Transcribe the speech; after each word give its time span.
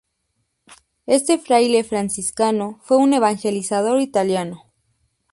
Este 1.05 1.37
fraile 1.37 1.83
franciscano 1.83 2.79
fue 2.81 2.97
un 2.97 3.13
evangelizador 3.13 4.01
italiano. 4.01 4.65